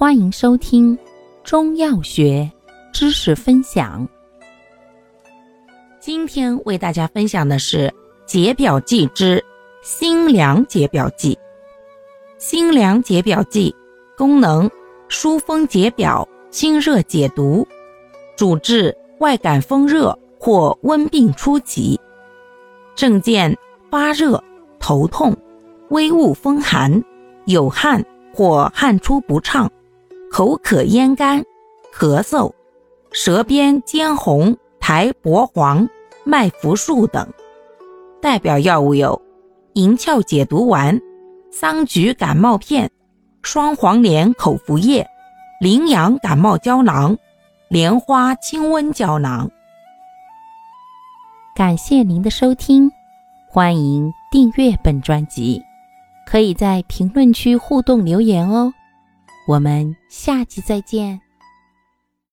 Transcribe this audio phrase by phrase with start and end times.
[0.00, 0.98] 欢迎收听
[1.44, 2.50] 中药学
[2.90, 4.08] 知识分享。
[6.00, 7.92] 今天为大家分享的是
[8.24, 9.44] 解表剂之
[9.82, 11.38] 辛凉解表剂。
[12.38, 13.76] 辛凉解表剂
[14.16, 14.70] 功能：
[15.10, 17.68] 疏风解表、清热解毒，
[18.38, 22.00] 主治外感风热或温病初级。
[22.96, 23.54] 症见
[23.90, 24.42] 发热、
[24.78, 25.36] 头痛、
[25.90, 27.04] 微恶风寒、
[27.44, 29.70] 有汗或汗出不畅。
[30.30, 31.42] 口渴咽干、
[31.92, 32.52] 咳嗽、
[33.10, 35.86] 舌边尖红、苔薄黄、
[36.22, 37.28] 脉浮数等。
[38.22, 39.20] 代表药物有
[39.72, 40.96] 银翘解毒丸、
[41.50, 42.88] 桑菊感冒片、
[43.42, 45.04] 双黄连口服液、
[45.60, 47.18] 羚羊感冒胶囊、
[47.68, 49.50] 莲花清瘟胶囊。
[51.56, 52.88] 感谢您的收听，
[53.48, 55.60] 欢迎订阅本专辑，
[56.24, 58.72] 可以在评论区互动留言哦。
[59.46, 61.29] 我们下期再见。